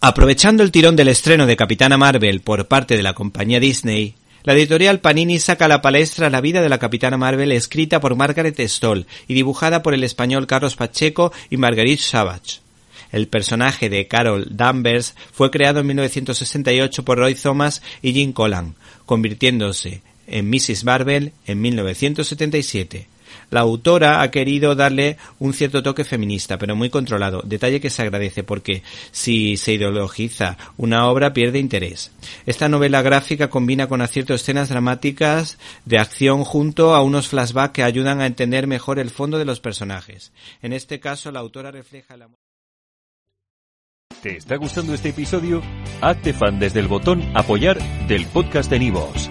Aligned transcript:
Aprovechando 0.00 0.62
el 0.62 0.72
tirón 0.72 0.94
del 0.94 1.08
estreno 1.08 1.46
de 1.46 1.56
Capitana 1.56 1.96
Marvel 1.96 2.40
por 2.40 2.68
parte 2.68 2.96
de 2.96 3.02
la 3.02 3.14
compañía 3.14 3.60
Disney, 3.60 4.14
la 4.44 4.52
editorial 4.52 5.00
Panini 5.00 5.38
saca 5.38 5.64
a 5.64 5.68
la 5.68 5.80
palestra 5.80 6.28
la 6.28 6.42
vida 6.42 6.60
de 6.60 6.68
la 6.68 6.78
Capitana 6.78 7.16
Marvel 7.16 7.50
escrita 7.50 7.98
por 7.98 8.14
Margaret 8.14 8.60
Stoll 8.60 9.06
y 9.26 9.34
dibujada 9.34 9.82
por 9.82 9.94
el 9.94 10.04
español 10.04 10.46
Carlos 10.46 10.76
Pacheco 10.76 11.32
y 11.50 11.56
Marguerite 11.56 12.02
Savage. 12.02 12.60
El 13.10 13.26
personaje 13.28 13.88
de 13.88 14.06
Carol 14.06 14.46
Danvers 14.50 15.14
fue 15.32 15.50
creado 15.50 15.80
en 15.80 15.86
1968 15.86 17.04
por 17.04 17.18
Roy 17.18 17.34
Thomas 17.34 17.82
y 18.02 18.12
Jim 18.12 18.32
Collan, 18.32 18.74
convirtiéndose 19.06 20.02
en 20.26 20.50
Mrs. 20.50 20.84
Marvel 20.84 21.32
en 21.46 21.60
1977. 21.62 23.15
La 23.50 23.60
autora 23.60 24.22
ha 24.22 24.30
querido 24.30 24.74
darle 24.74 25.16
un 25.38 25.52
cierto 25.52 25.82
toque 25.82 26.04
feminista, 26.04 26.58
pero 26.58 26.76
muy 26.76 26.90
controlado, 26.90 27.42
detalle 27.44 27.80
que 27.80 27.90
se 27.90 28.02
agradece 28.02 28.42
porque 28.42 28.82
si 29.12 29.56
se 29.56 29.74
ideologiza 29.74 30.56
una 30.76 31.08
obra 31.08 31.32
pierde 31.32 31.58
interés. 31.58 32.12
Esta 32.46 32.68
novela 32.68 33.02
gráfica 33.02 33.48
combina 33.48 33.88
con 33.88 34.00
acierto 34.00 34.34
escenas 34.34 34.68
dramáticas 34.68 35.58
de 35.84 35.98
acción 35.98 36.44
junto 36.44 36.94
a 36.94 37.02
unos 37.02 37.28
flashbacks 37.28 37.74
que 37.74 37.82
ayudan 37.82 38.20
a 38.20 38.26
entender 38.26 38.66
mejor 38.66 38.98
el 38.98 39.10
fondo 39.10 39.38
de 39.38 39.44
los 39.44 39.60
personajes. 39.60 40.32
En 40.62 40.72
este 40.72 41.00
caso, 41.00 41.30
la 41.30 41.40
autora 41.40 41.70
refleja 41.70 42.16
la 42.16 42.28
¿Te 44.22 44.38
está 44.38 44.56
gustando 44.56 44.94
este 44.94 45.10
episodio? 45.10 45.62
Hazte 46.00 46.32
fan 46.32 46.58
desde 46.58 46.80
el 46.80 46.88
botón 46.88 47.22
apoyar 47.34 47.78
del 48.08 48.26
podcast 48.26 48.70
de 48.70 48.78
Nivos. 48.78 49.30